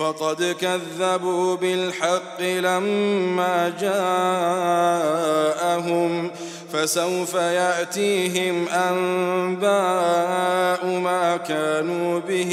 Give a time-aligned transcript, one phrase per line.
[0.00, 3.72] فقد كذبوا بالحق لما
[5.70, 6.30] جاءهم
[6.72, 9.66] فسوف يأتيهم أنباء
[10.86, 12.52] ما كانوا به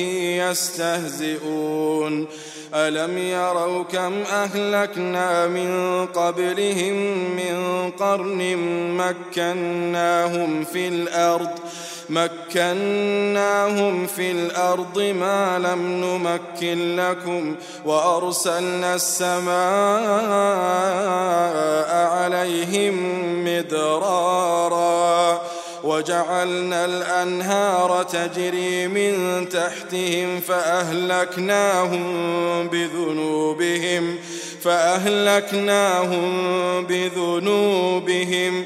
[0.49, 2.27] يستهزئون.
[2.73, 6.95] ألم يروا كم أهلكنا من قبلهم
[7.35, 8.57] من قرن
[8.97, 11.61] مكناهم في الأرض ۖ
[12.09, 17.55] مكناهم في الأرض ما لم نمكن لكم
[17.85, 19.57] وأرسلنا السماء
[22.07, 22.95] عليهم
[23.45, 25.41] مدرارا
[25.83, 32.03] وجعلنا الأنهار تجري من تحتهم فأهلكناهم
[32.67, 34.15] بذنوبهم
[34.61, 36.23] فأهلكناهم
[36.85, 38.65] بذنوبهم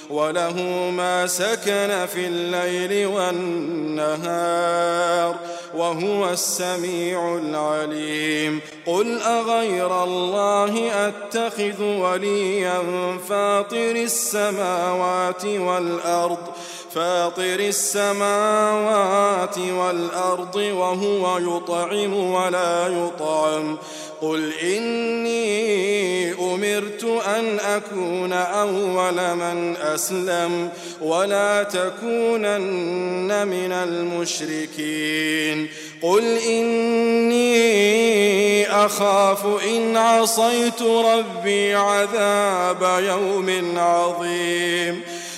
[0.11, 0.61] وله
[0.91, 4.55] ما سكن في الليل والنهار
[5.75, 8.61] وهو السميع العليم.
[8.85, 12.83] قل أغير الله أتخذ وليا
[13.29, 16.37] فاطر السماوات والأرض
[16.95, 23.77] فاطر السماوات والأرض وهو يطعم ولا يطعم.
[24.21, 27.03] قل إني أمرت
[27.37, 30.69] أن أكون أول من أسلم
[31.01, 35.67] ولا تكونن من المشركين.
[36.01, 37.51] قل إني
[38.69, 45.01] أخاف إن عصيت ربي عذاب يوم عظيم.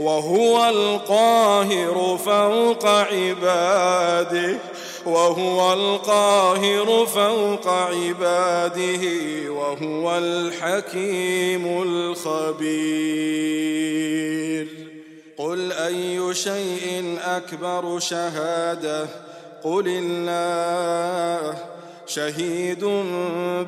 [0.00, 4.58] وهو القاهر فوق عباده
[5.06, 9.00] وهو القاهر فوق عباده
[9.50, 13.40] وهو الحكيم الخبير.
[15.86, 19.06] أي شيء أكبر شهادة؟
[19.64, 21.58] قل الله.
[22.14, 22.84] شهيد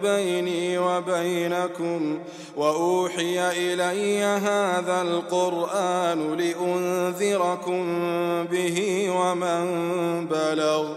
[0.02, 2.18] بيني وبينكم
[2.56, 7.84] وأوحي إلي هذا القرآن لأنذركم
[8.50, 9.64] به ومن
[10.26, 10.96] بلغ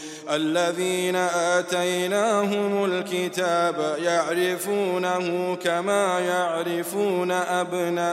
[0.31, 8.11] الذين آتيناهم الكتاب يعرفونه كما يعرفون أبناءهم.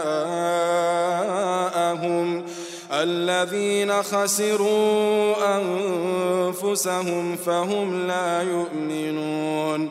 [2.92, 9.90] الذين خسروا أنفسهم فهم لا يؤمنون.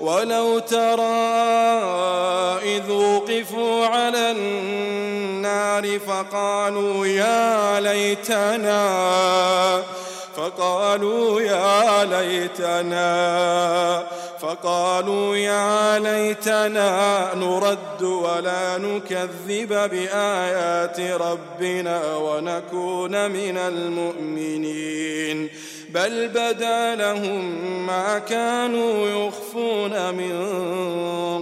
[0.00, 1.02] ولو ترى
[2.62, 8.82] إذ وقفوا على النار فقالوا يا ليتنا
[10.36, 13.06] فقالوا يا ليتنا
[14.40, 25.50] فقالوا يا ليتنا نرد ولا نكذب بآيات ربنا ونكون من المؤمنين.
[25.94, 30.52] بل بدأ لهم ما كانوا يخفون من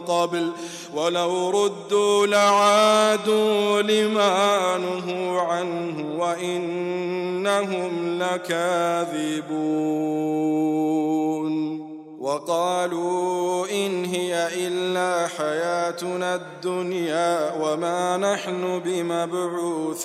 [0.00, 0.52] قبل
[0.94, 9.54] ولو ردوا لعادوا لما نهوا عنه وإنهم لكاذبون.
[12.20, 20.04] وقالوا إن هي إلا حياتنا الدنيا وما نحن بمبعوثين.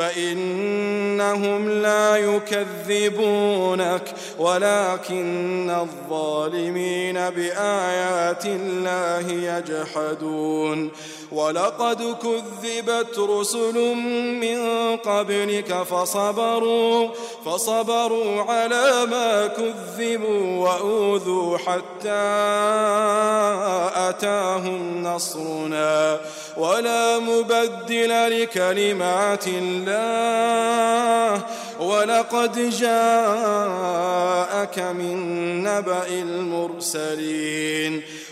[0.00, 4.02] فإنهم لا يكذبونك
[4.38, 10.90] ولكن الظالمين بآيات الله يجحدون.
[11.32, 13.94] ولقد كذبت رسل
[14.40, 14.58] من
[14.96, 17.08] قبلك فصبروا
[17.44, 22.26] فصبروا على ما كذبوا وأوذوا حتى
[24.08, 26.20] أتاهم نصرنا.
[26.56, 29.89] ولا مبدل لكلمات الله
[31.80, 35.16] ولقد جاءك من
[35.62, 38.02] نبأ المرسلين.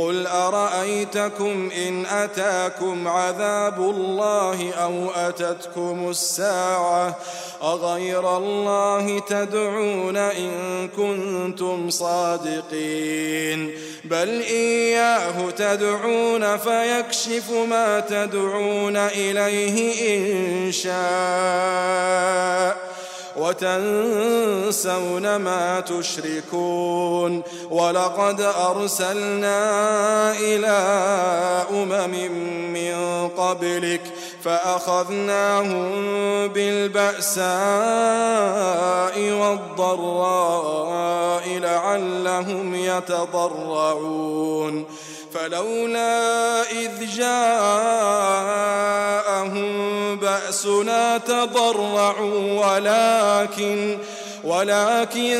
[0.00, 7.18] قل أرأيتكم إن أتاكم عذاب الله أو أتتكم الساعة
[7.62, 13.70] أغير الله تدعون إن كنتم صادقين
[14.04, 21.00] بل إياه تدعون فيكشف ما تدعون إليه إن شاء
[23.40, 29.60] وتنسون ما تشركون ولقد أرسلنا
[30.32, 30.68] إلى
[31.70, 32.32] أمم
[32.72, 34.02] من قبلك
[34.44, 35.90] فأخذناهم
[36.48, 37.50] بالبأساء
[39.32, 44.30] والضراء لعلهم يتضرعون
[45.34, 47.40] فلولا إذ جاءهم
[50.16, 53.98] بأسنا تضرعوا ولكن
[54.44, 55.38] ولكن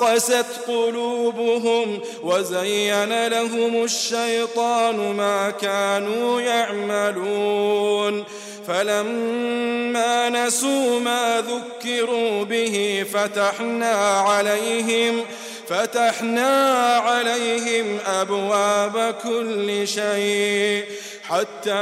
[0.00, 8.24] قست قلوبهم وزين لهم الشيطان ما كانوا يعملون.
[8.68, 15.24] فلما نسوا ما ذكروا به فتحنا عليهم فتحنا عليهم
[18.06, 20.84] أبواب كل شيء
[21.28, 21.72] حتى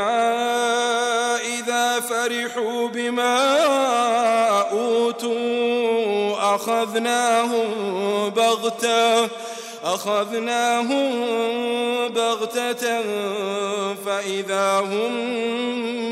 [1.58, 3.38] إذا فرحوا بما
[4.70, 7.68] أوتوا أخذناهم
[8.30, 9.28] بغتة
[9.84, 11.12] أخذناهم
[12.08, 13.02] بغتة
[14.06, 15.12] فإذا هم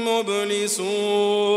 [0.09, 1.55] مبلسون.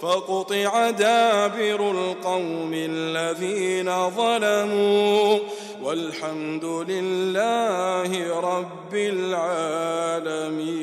[0.00, 5.38] فقطع دابر القوم الذين ظلموا
[5.82, 10.80] والحمد لله رب العالمين.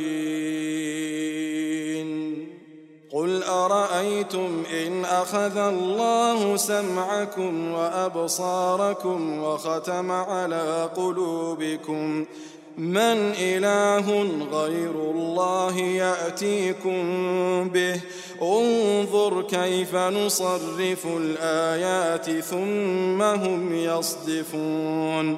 [3.14, 12.26] قل أرأيتم إن أخذ الله سمعكم وأبصاركم وختم على قلوبكم
[12.78, 17.00] من إله غير الله يأتيكم
[17.70, 18.02] به؟
[18.42, 25.38] انظر كيف نصرف الآيات ثم هم يصدفون.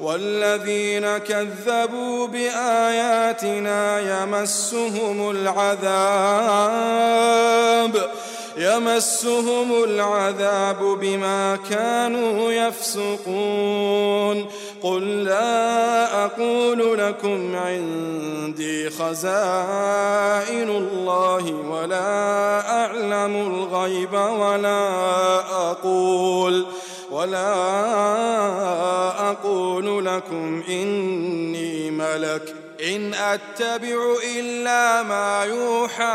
[0.00, 6.74] والذين كذبوا بآياتنا يمسهم العذاب
[8.56, 14.46] يمسهم العذاب بما كانوا يفسقون.
[14.82, 24.88] قل لا أقول لكم عندي خزائن الله ولا أعلم الغيب ولا
[25.70, 26.66] أقول.
[27.14, 27.50] ولا
[29.30, 32.54] أقول لكم إني ملك
[32.84, 36.14] إن أتبع إلا ما يوحى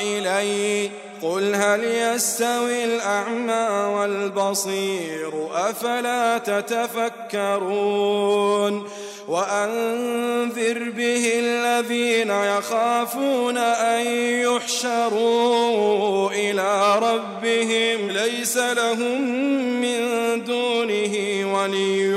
[0.00, 0.90] إلي.
[1.24, 8.04] قل هل يستوي الأعمى والبصير أفلا تتفكرون
[9.28, 14.06] وأنذر به الذين يخافون أن
[14.42, 19.20] يحشروا إلى ربهم ليس لهم
[19.80, 20.00] من
[20.44, 21.14] دونه
[21.54, 22.14] ولي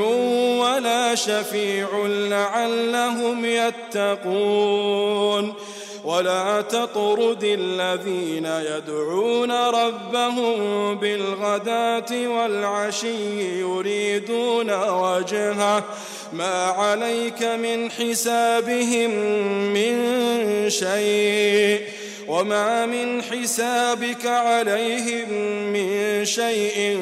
[0.57, 4.97] ولا شفيع لعلهم يتقون
[6.07, 10.55] ولا تطرد الذين يدعون ربهم
[10.97, 15.83] بالغداة والعشي يريدون وجهه.
[16.33, 19.09] ما عليك من حسابهم
[19.73, 19.95] من
[20.69, 21.81] شيء.
[22.27, 25.29] وما من حسابك عليهم
[25.73, 26.99] من شيء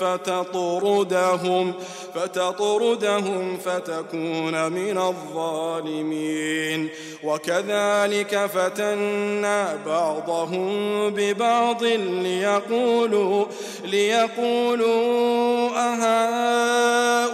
[0.00, 1.72] فتطردهم
[2.14, 6.88] فتطردهم فتكون من الظالمين
[7.24, 10.70] وكذلك فتنا بعضهم
[11.10, 13.44] ببعض ليقولوا
[13.84, 17.24] ليقولوا أهؤلاء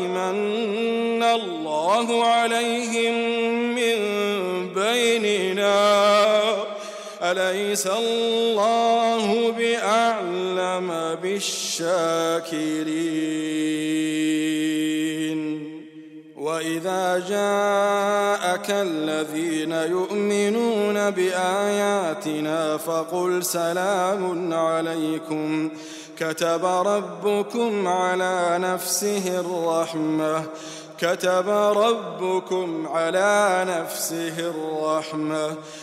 [0.00, 2.79] من الله عليهم
[7.70, 12.80] أليس الله بأعلم بالشاكرين.
[16.36, 25.70] وإذا جاءك الذين يؤمنون بآياتنا فقل سلام عليكم.
[26.18, 30.44] كتب ربكم على نفسه الرحمة.
[31.00, 35.56] كتب ربكم على نفسه الرحمة.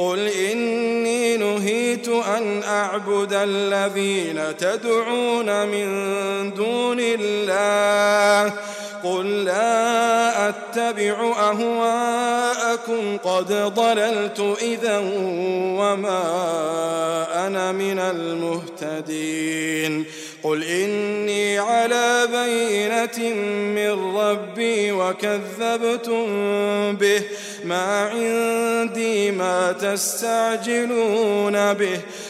[0.00, 5.86] قل إني نهيت أن أعبد الذين تدعون من
[6.54, 8.52] دون الله.
[9.04, 13.16] قل لا أتبع أهواءكم.
[13.16, 14.98] قد ضللت إذا
[15.78, 16.22] وما
[17.46, 20.04] أنا من المهتدين.
[20.42, 23.34] قل إني على بينة
[23.74, 26.26] من ربي وكذبتم
[26.96, 27.22] به
[27.64, 32.00] ما عندي ما تستعجلون به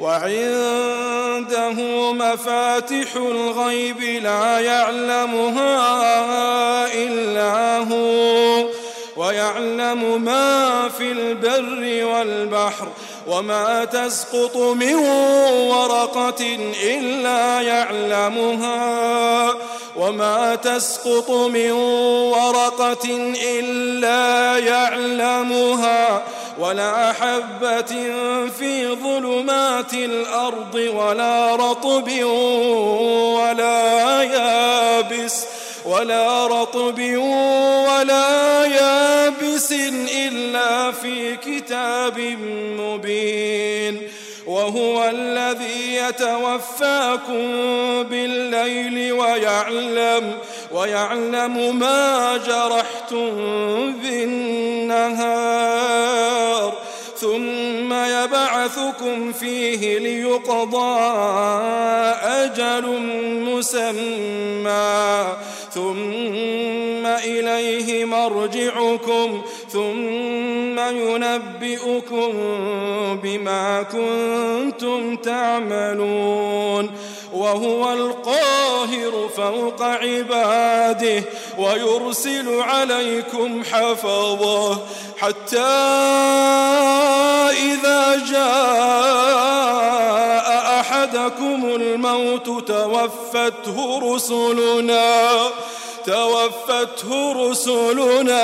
[0.00, 1.72] وعنده
[2.12, 5.74] مفاتح الغيب لا يعلمها
[6.94, 8.64] إلا هو
[9.16, 12.88] ويعلم ما في البر والبحر
[13.26, 14.94] وما تسقط من
[15.68, 19.54] ورقة إلا يعلمها
[19.96, 21.70] وما تسقط من
[22.32, 26.22] ورقة إلا يعلمها.
[26.60, 27.92] ولا حبة
[28.58, 32.24] في ظلمات الأرض ولا رطب
[33.34, 35.44] ولا يابس
[35.84, 36.98] ولا رطب
[37.88, 39.72] ولا يابس
[40.26, 42.18] إلا في كتاب
[42.78, 44.08] مبين
[44.50, 47.42] وهو الذي يتوفاكم
[48.02, 50.38] بالليل ويعلم
[50.72, 53.30] ويعلم ما جرحتم
[54.02, 55.50] بالنهار
[57.16, 61.00] ثم يبعثكم فيه ليقضى
[62.22, 62.86] أجل
[63.50, 65.26] مسمى
[65.74, 72.32] ثم إليه مرجعكم ثم ينبئكم
[73.22, 76.90] بما كنتم تعملون
[77.32, 81.22] وهو القاهر فوق عباده
[81.58, 84.78] ويرسل عليكم حفظه
[85.18, 85.60] حتى
[87.50, 89.70] إذا جاء
[90.80, 95.30] أحدكم الموت توفته رسلنا
[96.06, 98.40] توفته رسلنا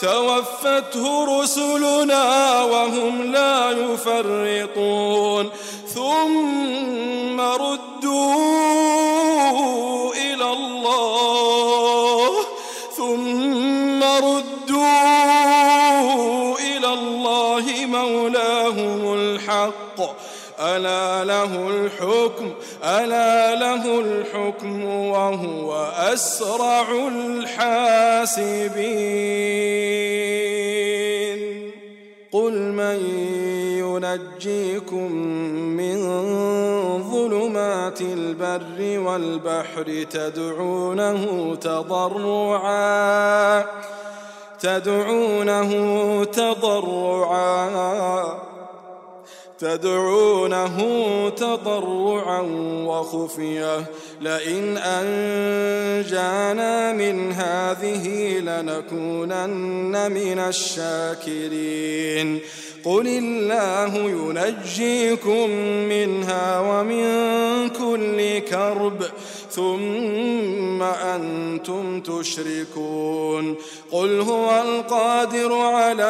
[0.00, 5.50] توفته رسلنا وهم لا يفرطون.
[5.94, 8.44] ثم ردوا
[10.14, 12.30] إلى الله.
[12.96, 14.46] ثم ردوا
[16.58, 20.25] إلى الله مولاهم الحق.
[20.60, 22.50] ألا له الحكم
[22.84, 28.56] ألا له الحكم وهو أسرع الحاسبين.
[32.32, 32.98] قل من
[33.78, 35.12] ينجيكم
[35.76, 35.98] من
[37.10, 42.84] ظلمات البر والبحر تدعونه تضرعا
[44.60, 45.70] تدعونه
[46.24, 47.66] تضرعا.
[49.58, 50.78] تدعونه
[51.28, 52.40] تضرعا
[52.86, 53.84] وخفية.
[54.20, 62.40] لئن أنجانا من هذه لنكونن من الشاكرين.
[62.84, 65.50] قل الله ينجيكم
[65.88, 69.02] منها ومن كل كرب.
[69.56, 73.56] ثم أنتم تشركون
[73.92, 76.04] قل هو القادر على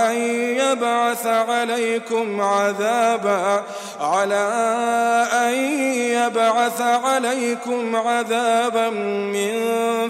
[0.00, 0.16] أن
[0.60, 3.64] يبعث عليكم عذابا
[4.00, 4.46] على
[5.32, 5.54] أن
[5.92, 9.60] يبعث عليكم عذابا من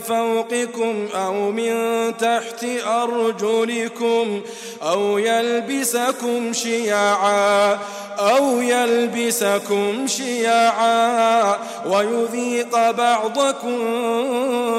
[0.01, 1.75] فوقكم أو من
[2.16, 4.40] تحت أرجلكم
[4.83, 7.79] أو يلبسكم شيعا
[8.18, 11.57] أو يلبسكم شيعا
[12.33, 13.79] ويذيق بعضكم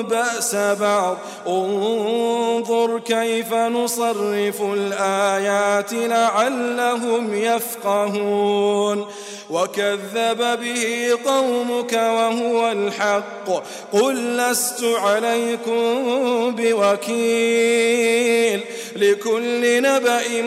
[0.02, 1.18] بأس بعض.
[1.48, 9.06] انظر كيف نصرف الآيات لعلهم يفقهون.
[9.50, 13.64] وكذب به قومك وهو الحق.
[13.94, 18.62] قل لست عليكم بوكيل.
[18.96, 20.42] لكل نبأ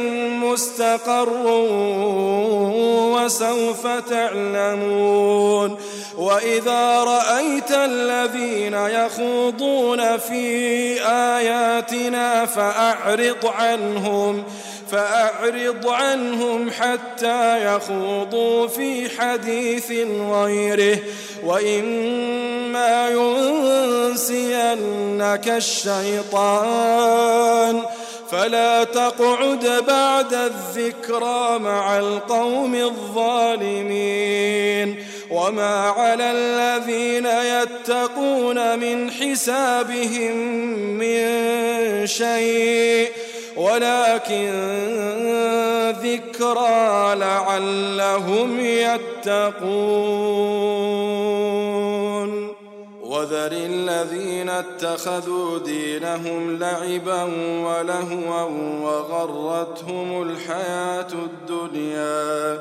[0.44, 1.46] مستقر
[3.16, 5.76] وسوف تعلمون.
[6.18, 14.44] وإذا رأيت الذين يخوضون في آياتنا فأعرض عنهم.
[14.92, 19.92] فأعرض عنهم حتى يخوضوا في حديث
[20.30, 20.98] غيره.
[21.44, 23.10] وإما
[24.10, 26.70] ينسينك الشيطان.
[28.30, 34.96] فلا تقعد بعد الذكرى مع القوم الظالمين.
[35.30, 40.36] وما على الذين يتقون من حسابهم
[40.98, 41.26] من
[42.06, 43.10] شيء.
[43.60, 44.50] ولكن
[46.02, 49.60] ذكرى لعلهم يتقون.
[53.02, 57.22] وذر الذين اتخذوا دينهم لعبا
[57.64, 58.42] ولهوا
[58.82, 62.60] وغرتهم الحياة الدنيا.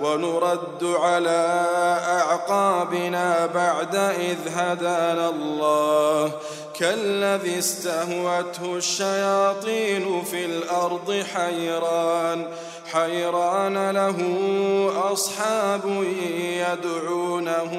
[0.00, 1.66] ونرد على
[2.06, 6.32] أعقابنا بعد إذ هدانا الله.
[6.80, 12.46] كالذي استهوته الشياطين في الأرض حيران.
[12.92, 14.18] حيران له
[15.12, 16.04] أصحاب
[16.70, 17.72] يدعونه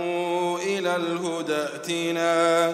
[0.64, 2.74] إلى الهدى ائتنا.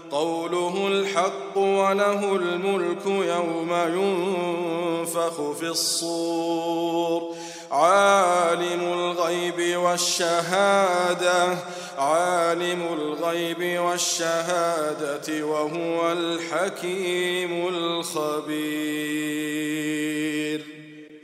[0.11, 7.35] قوله الحق وله الملك يوم ينفخ في الصور.
[7.71, 11.57] عالم الغيب والشهادة
[11.97, 19.11] عالم الغيب والشهادة وهو الحكيم الخبير.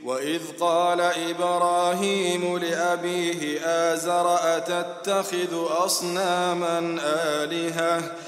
[0.04, 8.27] وإذ قال إبراهيم لأبيه آزر أتتخذ أصناما آلهةً؟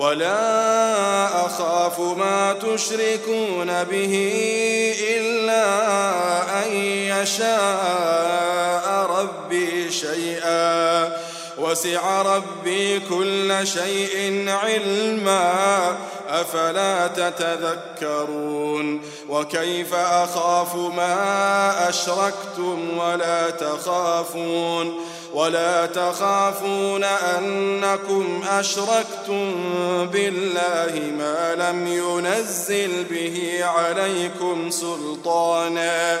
[0.00, 4.32] ولا أخاف ما تشركون به
[5.16, 5.64] إلا
[6.62, 6.72] أن
[7.12, 11.19] يشاء ربي شيئا
[11.60, 15.96] وسع ربي كل شيء علما.
[16.28, 24.94] أفلا تتذكرون؟ وكيف أخاف ما أشركتم ولا تخافون؟
[25.34, 29.54] ولا تخافون أنكم أشركتم
[30.12, 36.20] بالله ما لم ينزل به عليكم سلطانا.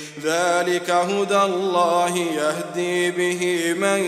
[0.23, 3.99] ذلك هدى الله يهدي به من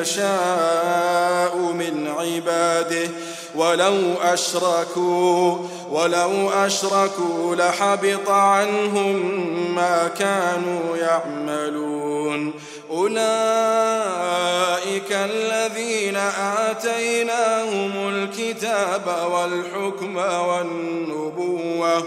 [0.00, 3.08] يشاء من عباده.
[3.54, 5.58] ولو أشركوا
[5.90, 9.16] ولو أشركوا لحبط عنهم
[9.74, 12.54] ما كانوا يعملون.
[12.90, 13.18] أولئك
[15.12, 16.16] الذين
[16.66, 22.06] آتيناهم الكتاب والحكم والنبوة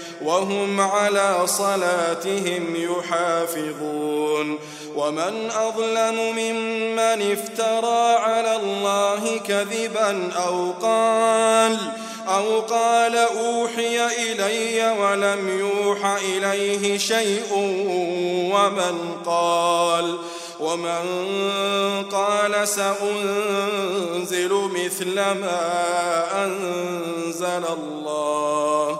[0.23, 4.59] وهم على صلاتهم يحافظون.
[4.95, 11.77] ومن أظلم ممن افترى على الله كذبا أو قال
[12.27, 17.53] أو قال أوحي إلي ولم يوح إليه شيء
[18.53, 20.17] ومن قال
[20.59, 21.03] ومن
[22.11, 25.63] قال سأنزل مثل ما
[26.45, 28.99] أنزل الله.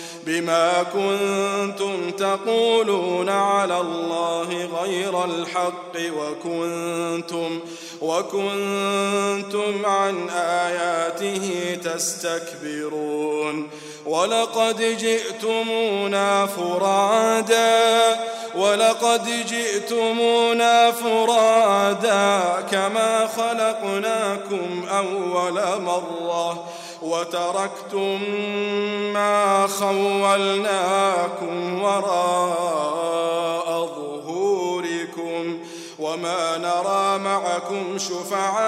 [0.25, 7.59] بما كنتم تقولون على الله غير الحق وكنتم
[8.01, 13.69] وكنتم عن آياته تستكبرون
[14.05, 18.19] ولقد جئتمونا فرادا
[18.55, 26.65] ولقد جئتمونا فرادا كما خلقناكم أول مرة
[27.01, 28.19] وتركتم
[29.13, 35.59] ما خولناكم وراء ظهوركم
[35.99, 38.61] وما نرى معكم شفعاءكم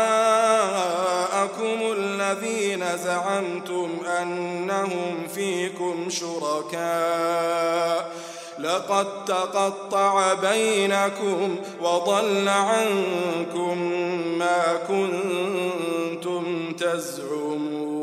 [1.98, 3.89] الذين زعمتم
[4.22, 8.13] أنهم فيكم شركاء.
[8.60, 13.78] لقد تقطع بينكم وضل عنكم
[14.39, 18.03] ما كنتم تزعمون.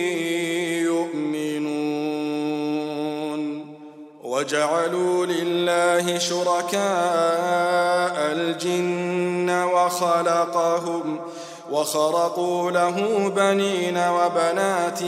[4.51, 6.81] وجعلوا لله شركاء
[8.31, 11.19] الجن وخلقهم
[11.71, 15.03] وخرقوا له بنين وبنات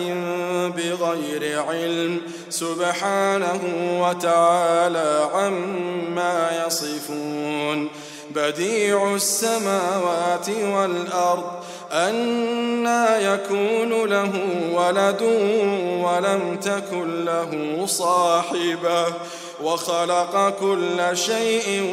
[0.75, 3.61] بغير علم سبحانه
[4.01, 7.89] وتعالى عما يصفون
[8.35, 11.43] بديع السماوات والأرض
[11.91, 14.31] أنا يكون له
[14.73, 15.21] ولد
[16.01, 19.05] ولم تكن له صاحبة
[19.63, 21.83] وخلق كل شيء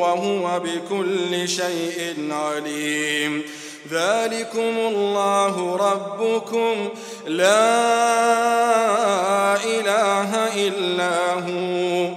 [0.00, 3.42] وهو بكل شيء عليم.
[3.90, 6.88] ذلكم الله ربكم.
[7.26, 7.64] لا
[9.64, 10.30] إله
[10.68, 12.14] إلا هو.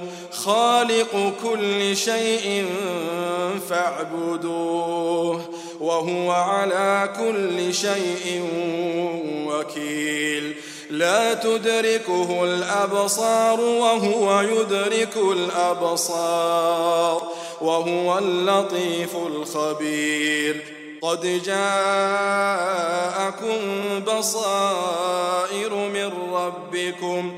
[0.48, 2.66] خالق كل شيء
[3.70, 5.42] فاعبدوه
[5.80, 8.44] وهو على كل شيء
[9.48, 10.56] وكيل.
[10.90, 17.22] لا تدركه الأبصار وهو يدرك الأبصار
[17.62, 20.64] وهو اللطيف الخبير.
[21.02, 23.58] قد جاءكم
[24.08, 27.38] بصائر من ربكم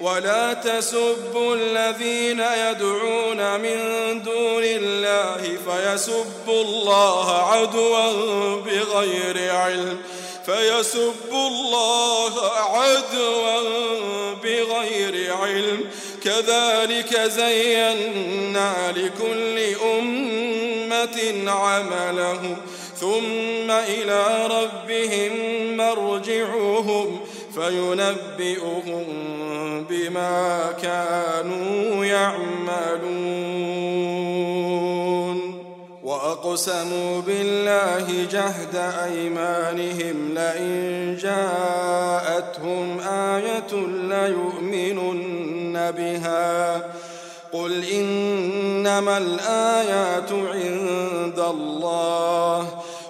[0.00, 3.78] ولا تسبوا الذين يدعون من
[4.22, 8.10] دون الله فيسبوا الله عدوا
[8.56, 9.98] بغير علم.
[10.46, 13.60] فيسبوا الله عدوا
[14.42, 15.90] بغير علم.
[16.24, 22.56] كذلك زينا لكل أمة عملهم.
[23.00, 25.36] ثم إلى ربهم
[25.76, 27.27] مرجعهم.
[27.58, 29.04] فينبئهم
[29.90, 33.78] بما كانوا يعملون.
[36.02, 43.72] وأقسموا بالله جهد أيمانهم لئن جاءتهم آية
[44.08, 46.76] ليؤمنن بها.
[47.52, 52.68] قل إنما الآيات عند الله.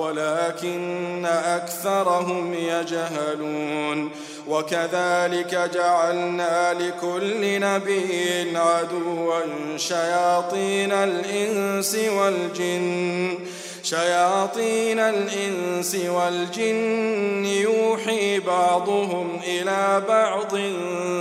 [0.00, 4.10] ولكن أكثرهم يجهلون.
[4.48, 9.40] وكذلك جعلنا لكل نبي عدوا
[9.76, 13.38] شياطين الإنس والجن
[13.82, 17.44] شياطين الإنس والجن.
[17.44, 20.56] يوحي بعضهم إلى بعض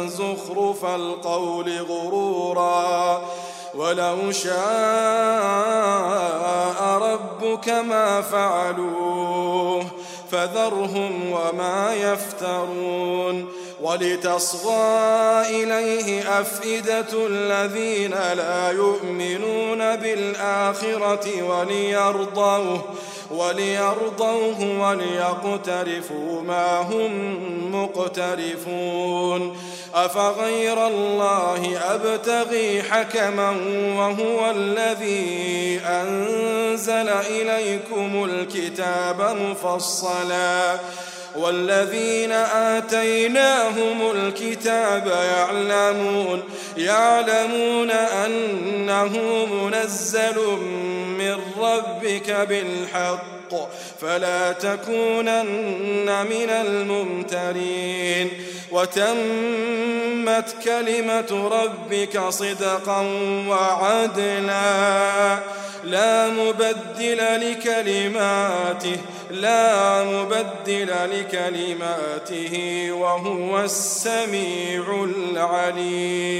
[0.07, 3.21] زخرف القول غرورا.
[3.75, 4.59] ولو شاء
[7.01, 9.85] ربك ما فعلوه
[10.31, 13.49] فذرهم وما يفترون
[13.81, 22.81] ولتصغى إليه أفئدة الذين لا يؤمنون بالآخرة وليرضوه
[23.31, 27.35] وليرضوه وليقترفوا ما هم
[27.75, 29.57] مقترفون
[29.95, 33.49] أفغير الله أبتغي حكما
[33.97, 40.79] وهو الذي أنزل إليكم الكتاب مفصلا
[41.35, 46.43] والذين آتيناهم الكتاب يعلمون
[46.77, 50.37] يعلمون أنه منزل
[51.19, 53.38] من ربك بالحق.
[54.01, 58.29] فلا تكونن من الممترين.
[58.71, 63.01] وتمت كلمة ربك صدقا
[63.47, 65.39] وعدلا
[65.83, 68.97] لا مبدل لكلماته
[69.31, 76.39] لا مبدل لكلماته وهو السميع العليم.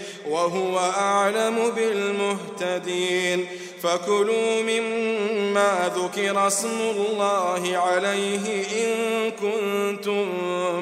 [0.31, 3.47] وهو أعلم بالمهتدين.
[3.83, 6.79] فكلوا مما ذكر اسم
[7.09, 8.91] الله عليه إن
[9.31, 10.25] كنتم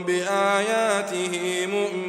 [0.03, 2.08] بآياته مؤمنين.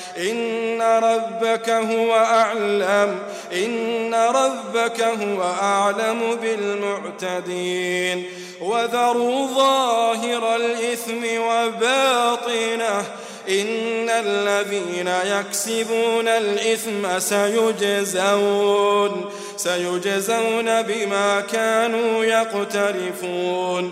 [0.17, 3.19] إن ربك هو أعلم
[3.53, 8.25] إن ربك هو أعلم بالمعتدين.
[8.61, 13.05] وذروا ظاهر الإثم وباطنه
[13.49, 23.91] إن الذين يكسبون الإثم سيجزون سيجزون بما كانوا يقترفون.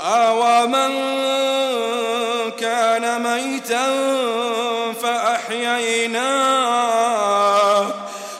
[0.00, 0.94] أومن
[2.60, 3.86] كان ميتا
[5.02, 6.66] فأحييناه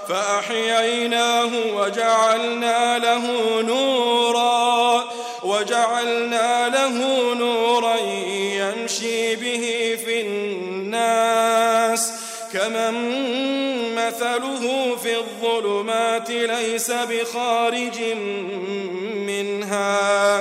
[0.09, 3.25] فأحييناه وجعلنا له
[3.63, 5.05] نورا
[5.43, 12.13] وجعلنا له نورا يمشي به في الناس.
[12.53, 12.95] كمن
[13.95, 18.01] مثله في الظلمات ليس بخارج
[19.27, 20.41] منها.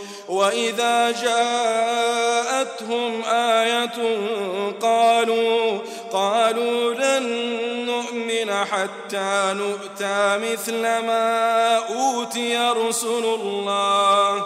[0.31, 4.17] وإذا جاءتهم آية
[4.81, 5.79] قالوا
[6.11, 7.25] قالوا لن
[7.85, 14.45] نؤمن حتى نؤتى مثل ما أوتي رسل الله.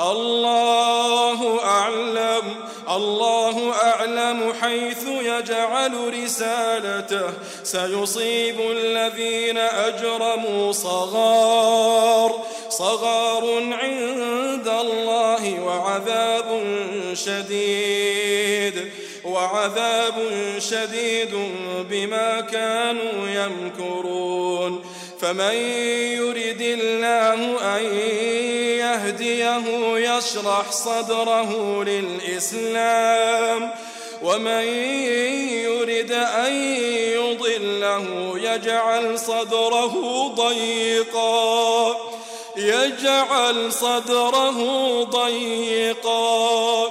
[0.00, 2.54] الله أعلم
[2.90, 7.30] الله أعلم حيث يجعل رسالته.
[7.62, 16.62] سيصيب الذين أجرموا صغار صغار عند الله وعذاب
[17.14, 18.92] شديد
[19.24, 20.14] وعذاب
[20.58, 21.34] شديد
[21.90, 24.84] بما كانوا يمكرون.
[25.22, 25.54] فمن
[26.18, 27.84] يرد الله أن
[28.78, 29.64] يهديه
[29.96, 33.70] يشرح صدره للإسلام
[34.22, 34.64] ومن
[35.62, 36.52] يرد أن
[37.14, 41.96] يضله يجعل صدره ضيقا
[42.56, 44.58] يجعل صدره
[45.02, 46.90] ضيقا.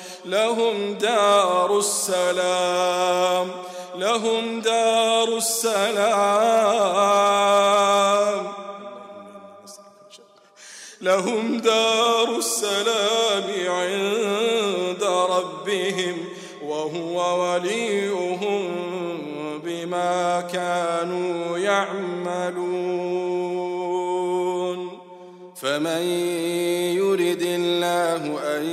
[0.25, 3.51] لهم دار السلام
[3.95, 6.01] لهم دار السلام.
[11.01, 16.17] لهم دار السلام عند ربهم
[16.65, 18.67] وهو وليهم
[19.63, 22.91] بما كانوا يعملون.
[25.55, 26.01] فمن
[26.97, 28.63] يرد الله أن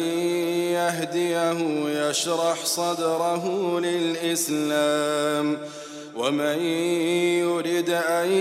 [0.78, 1.60] يهديه
[2.08, 3.44] يشرح صدره
[3.80, 5.58] للإسلام
[6.16, 6.58] ومن
[7.42, 8.32] يرد أن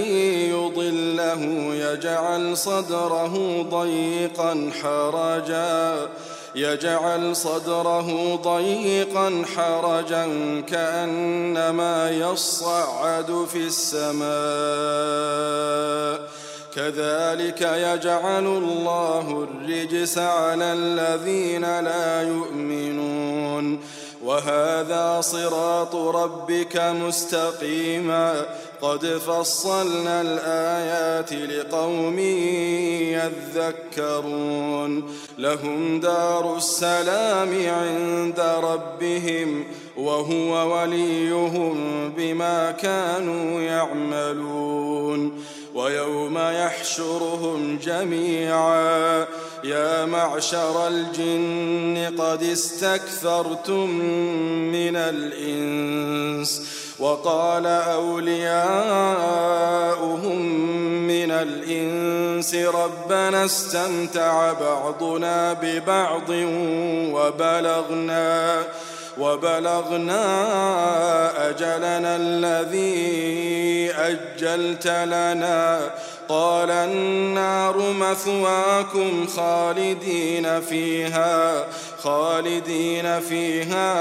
[0.51, 6.07] يضله يجعل صدره ضيقا حرجا
[6.55, 10.25] يجعل صدره ضيقا حرجا
[10.69, 14.27] كأنما يصعد في السماء.
[16.75, 23.79] كذلك يجعل الله الرجس على الذين لا يؤمنون.
[24.23, 28.45] وهذا صراط ربك مستقيما.
[28.81, 32.19] قد فصلنا الآيات لقوم
[33.97, 35.17] يذكرون.
[35.37, 39.63] لهم دار السلام عند ربهم
[39.97, 45.43] وهو وليهم بما كانوا يعملون.
[45.77, 49.25] ويوم يحشرهم جميعا.
[49.63, 53.89] يا معشر الجن قد استكثرتم
[54.71, 56.61] من الإنس
[56.99, 58.57] وقال أولياؤهم
[61.07, 66.29] من الإنس ربنا استمتع بعضنا ببعض
[67.13, 68.63] وبلغنا
[69.19, 70.19] وبلغنا
[71.49, 75.91] أجلنا الذي أجلت لنا.
[76.29, 81.65] قال النار مثواكم خالدين فيها
[82.03, 83.93] خالدين فيها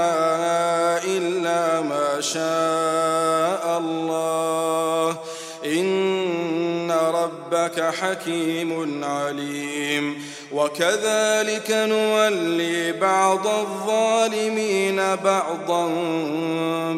[1.03, 5.17] إلا ما شاء الله.
[5.65, 10.23] إن ربك حكيم عليم.
[10.51, 15.87] وكذلك نولي بعض الظالمين بعضا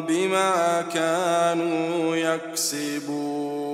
[0.08, 3.70] بما كانوا يكسبون.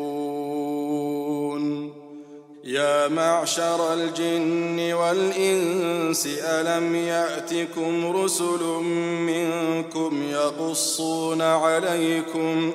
[2.64, 8.62] يا معشر الجن والإنس ألم يأتكم رسل
[9.20, 12.74] منكم يقصون عليكم ۖ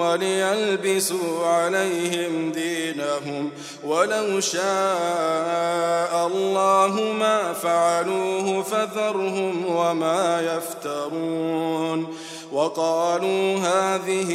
[0.00, 3.50] وليلبسوا عليهم دينهم
[3.84, 12.14] ولو شاء الله ما فعلوه فذرهم وما يفترون
[12.52, 14.30] وقالوا هذه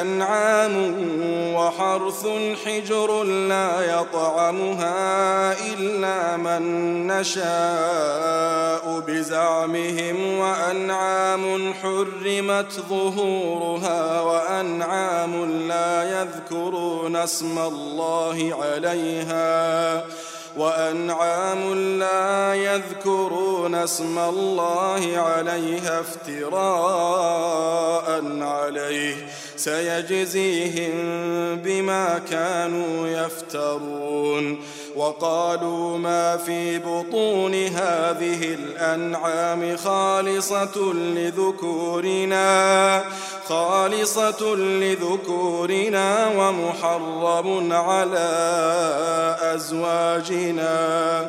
[0.00, 0.94] أنعام
[1.54, 2.26] وحرث
[2.64, 6.62] حجر لا يطعمها إلا من
[7.06, 20.04] نشاء بزعمهم وأنعام حرمت ظهورها وأنعام لا يذكرون اسم الله عليها
[20.56, 27.52] وأنعام لا يذكرون اسم الله عليها افتراء
[28.42, 29.16] عليه.
[29.56, 30.94] سيجزيهم
[31.56, 34.60] بما كانوا يفترون.
[34.96, 42.44] وقالوا ما في بطون هذه الأنعام خالصة لذكورنا
[43.48, 48.30] خالصة لذكورنا ومحرم على
[49.54, 51.28] أزواجنا.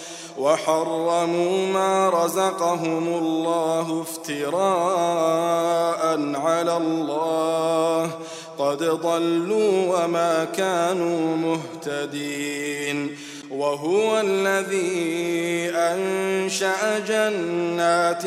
[0.41, 6.01] وحرموا ما رزقهم الله افتراء
[6.35, 8.11] على الله.
[8.59, 13.17] قد ضلوا وما كانوا مهتدين.
[13.51, 18.25] وهو الذي أنشأ جنات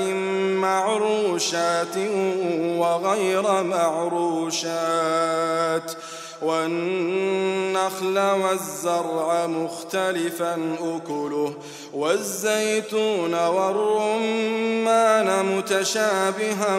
[0.61, 1.97] معروشات
[2.79, 5.93] وغير معروشات.
[6.45, 11.55] والنخل والزرع مختلفا أكله
[11.93, 16.79] والزيتون والرمان متشابها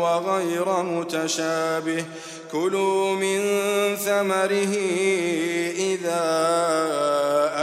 [0.00, 2.04] وغير متشابه.
[2.52, 3.40] كلوا من
[3.96, 4.76] ثمره
[5.76, 6.26] إذا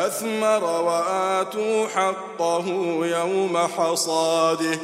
[0.07, 2.65] أثمر وآتوا حقه
[3.01, 4.79] يوم حصاده.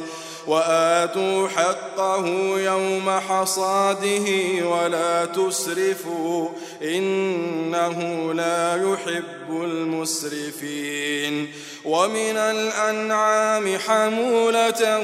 [0.50, 2.26] وآتوا حقه
[2.58, 4.26] يوم حصاده
[4.66, 6.48] ولا تسرفوا
[6.82, 11.52] إنه لا يحب المسرفين
[11.84, 15.00] ومن الأنعام حمولة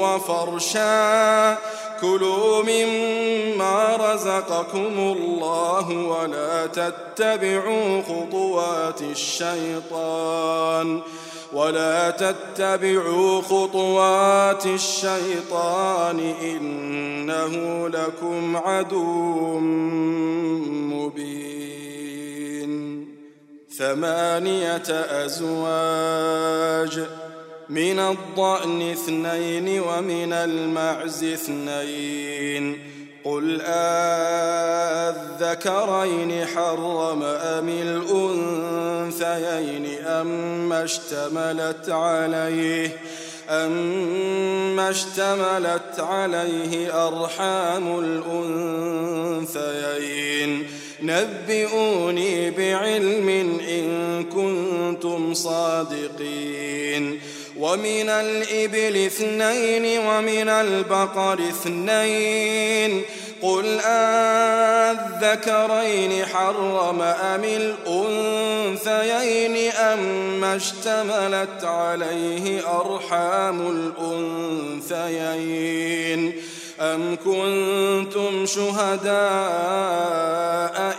[0.00, 1.58] وفرشا
[2.00, 11.00] كلوا مما رزقكم الله ولا تتبعوا خطوات الشيطان
[11.52, 19.58] ولا تتبعوا خطوات الشيطان إنه لكم عدو
[20.90, 21.68] مبين.
[23.78, 24.88] ثمانية
[25.24, 27.06] أزواج
[27.68, 32.78] من الضأن اثنين ومن المعز اثنين.
[33.28, 33.60] قل
[35.40, 37.68] أذكرين حرم أم
[38.88, 42.90] الأنثيين أم اشتملت عليه
[43.50, 47.98] أم اشتملت عليه أرحام
[49.58, 50.66] الأنثيين.
[51.02, 53.28] نبئوني بعلم
[53.68, 57.20] إن كنتم صادقين.
[57.58, 63.02] ومن الإبل اثنين ومن البقر اثنين
[63.42, 63.80] قل
[65.20, 68.92] أذكرين حرم أم الأنثيين
[69.72, 73.92] أم اشتملت عليه أرحام
[74.90, 76.32] الأنثيين
[76.80, 79.18] أم كنتم شهداء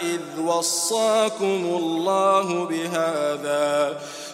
[0.03, 3.97] إذ وصاكم الله بهذا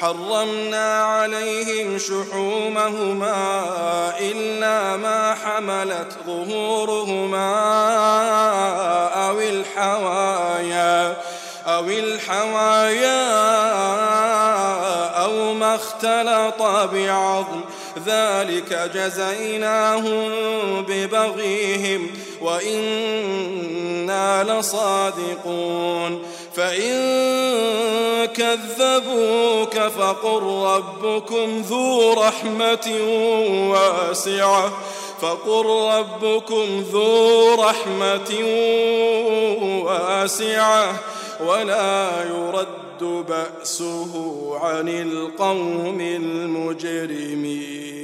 [0.00, 3.64] حرمنا عليهم شحومهما
[4.20, 7.54] إلا ما حملت ظهورهما
[9.28, 11.16] أو الحوايا
[11.66, 13.24] أو الحوايا
[15.24, 17.60] أو ما اختلط بعظم.
[18.06, 20.32] ذلك جزيناهم
[20.82, 26.22] ببغيهم وإنا لصادقون.
[26.56, 32.98] فإن كذبوك فقل ربكم ذو رحمة
[33.70, 34.72] واسعة.
[35.20, 38.44] فقل ربكم ذو رحمة
[39.84, 41.00] واسعة.
[41.46, 44.12] ولا يرد بأسه
[44.60, 48.03] عن القوم المجرمين.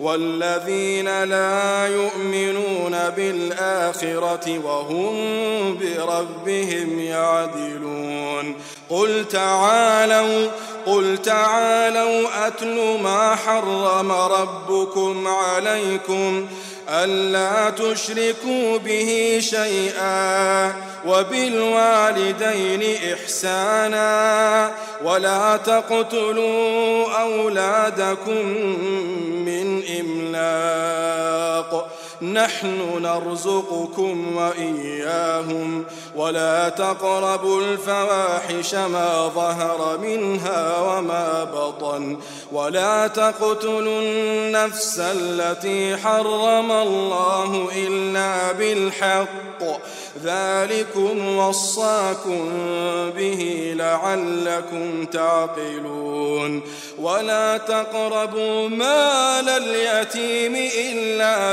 [0.00, 5.14] والذين لا يؤمنون بالآخرة وهم
[5.78, 8.54] بربهم يعدلون.
[8.90, 10.48] قل تعالوا
[10.86, 16.46] قل تعالوا أتل ما حرم ربكم عليكم.
[16.88, 20.74] ألا تشركوا به شيئا
[21.06, 24.70] وبالوالدين إحسانا
[25.04, 28.46] ولا تقتلوا أولادكم
[29.44, 35.84] من إملاق نحن نرزقكم وإياهم
[36.16, 42.18] ولا تقربوا الفواحش ما ظهر منها وما بطن
[42.52, 49.80] ولا تقتلوا النفس التي حرم الله إلا بالحق
[50.24, 52.50] ذلكم وصاكم
[53.16, 56.62] به لعلكم تعقلون
[56.98, 61.52] ولا تقربوا مال اليتيم إلا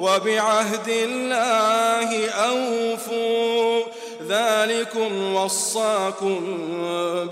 [0.00, 3.82] وبعهد الله أوفوا.
[4.28, 6.58] ذلكم وصاكم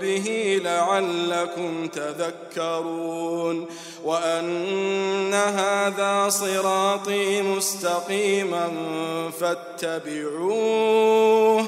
[0.01, 3.67] به لعلكم تذكرون.
[4.03, 8.71] وأن هذا صراطي مستقيما
[9.39, 11.67] فاتبعوه.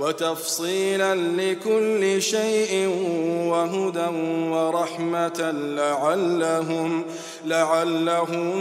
[0.00, 2.88] وتفصيلا لكل شيء
[3.46, 4.06] وهدى
[4.50, 7.04] ورحمة لعلهم
[7.46, 8.52] لعلهم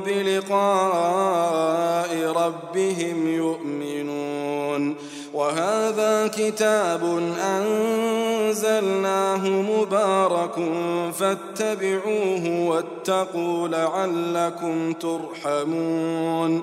[0.00, 4.94] بلقاء ربهم يؤمنون.
[5.34, 10.54] وهذا كتاب أنزلناه مبارك
[11.18, 16.62] فاتبعوه واتقوا لعلكم ترحمون.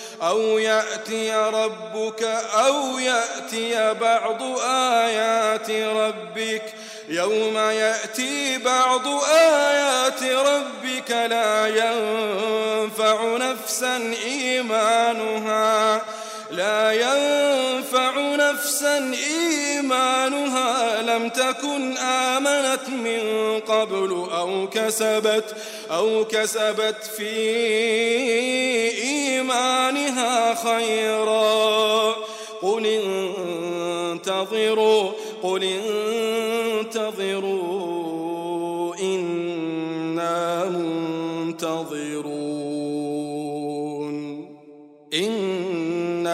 [0.21, 6.73] أو يأتي ربك أو يأتي بعض آيات ربك.
[7.09, 16.01] يوم يأتي بعض آيات ربك لا ينفع نفسا إيمانها.
[16.51, 21.01] لا ينفع نفسا إيمانها.
[21.01, 23.19] لم تكن آمنت من
[23.59, 25.55] قبل أو كسبت
[25.91, 27.29] أو كسبت في
[29.03, 32.15] إيمانها خيرا.
[32.61, 32.85] قل
[34.15, 35.11] انتظروا
[35.43, 35.63] قل
[36.73, 37.50] انتظروا.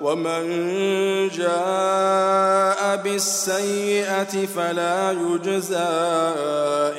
[0.00, 0.48] ومن
[1.28, 5.88] جاء بالسيئة فلا يجزى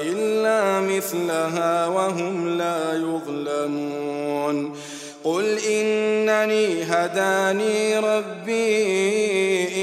[0.01, 4.75] إلا مثلها وهم لا يظلمون
[5.23, 8.83] قل إنني هداني ربي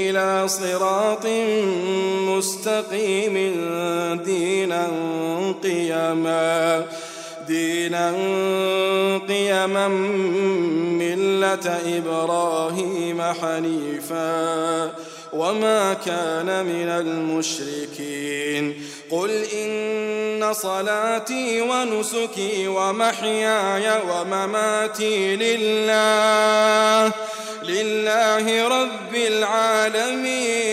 [0.09, 1.25] إلى صراط
[2.27, 3.33] مستقيم
[4.25, 4.87] دينا
[5.63, 6.85] قيما
[7.47, 8.11] دينا
[9.27, 9.87] قيما
[10.97, 14.93] ملة إبراهيم حنيفا
[15.33, 18.73] وما كان من المشركين.
[19.11, 27.11] قل إن صلاتي ونسكي ومحياي ومماتي لله
[27.63, 30.67] لله رب العالمين.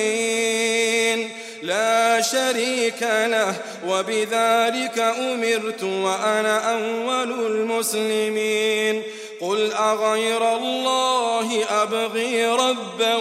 [1.65, 3.55] لا شريك له
[3.89, 9.03] وبذلك أمرت وأنا أول المسلمين.
[9.41, 13.15] قل أغير الله أبغي ربا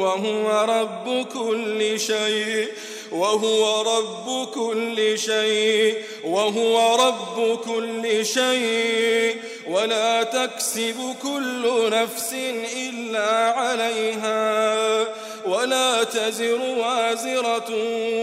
[0.00, 2.68] وهو رب كل شيء
[3.12, 9.36] وهو رب كل شيء وهو رب كل شيء.
[9.68, 12.34] ولا تكسب كل نفس
[12.76, 15.06] إلا عليها.
[15.46, 17.70] ولا تزر وازرة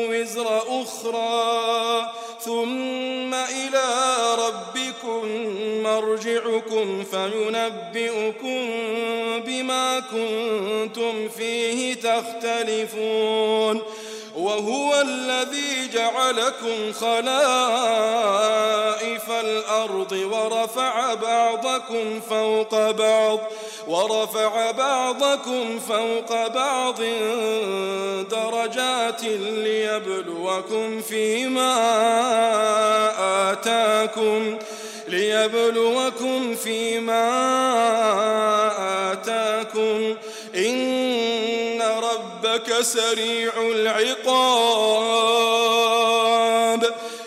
[0.09, 2.11] وزر أخرى.
[2.41, 3.85] ثم إلى
[4.37, 5.27] ربكم
[5.83, 8.69] مرجعكم فينبئكم
[9.45, 13.81] بما كنتم فيه تختلفون.
[14.47, 17.27] وهو الذي جعلكم خلائف
[19.29, 23.39] الأرض ورفع بعضكم فوق بعض
[23.87, 27.01] ورفع بعضكم فوق بعض
[28.31, 31.73] درجات ليبلوكم فيما
[33.51, 34.57] آتاكم
[35.07, 37.27] ليبلوكم فيما
[39.11, 40.15] آتاكم.
[42.57, 44.13] ربك سريع العقاب.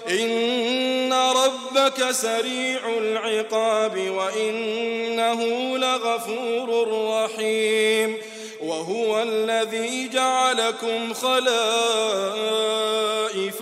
[0.09, 5.43] إن ربك سريع العقاب وإنه
[5.79, 8.19] لغفور رحيم.
[8.61, 11.45] وهو الذي جعلكم خلائف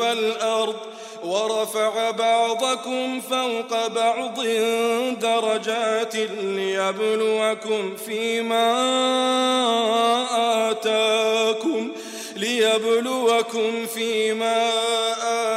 [0.01, 0.77] الأرض.
[1.23, 4.41] ورفع بعضكم فوق بعض
[5.21, 8.75] درجات ليبلوكم فيما
[10.71, 11.93] آتاكم
[12.37, 14.71] ليبلوكم فيما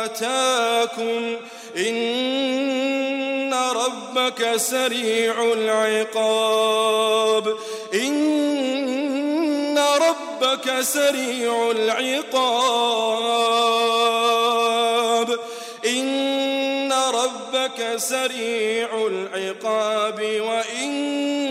[0.03, 1.35] آتاكم.
[1.77, 7.57] إن ربك سريع العقاب.
[7.93, 14.00] إن ربك سريع العقاب.
[18.01, 21.49] سريع العقاب وإنه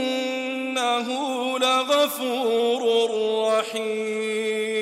[1.58, 3.10] لغفور
[3.48, 4.79] رحيم.